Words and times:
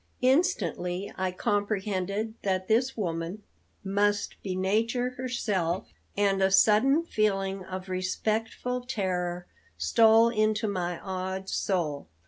Instantly 0.23 1.13
I 1.15 1.31
comprehended 1.31 2.33
that 2.41 2.67
this 2.67 2.97
woman 2.97 3.43
must 3.83 4.35
be 4.41 4.55
nature 4.55 5.11
herself, 5.11 5.89
and 6.17 6.41
a 6.41 6.49
sudden 6.49 7.03
feeling 7.03 7.63
of 7.65 7.87
respectful 7.87 8.81
terror 8.83 9.45
stole 9.77 10.29
into 10.29 10.67
my 10.67 10.97
awed 11.01 11.49
soul. 11.49 12.07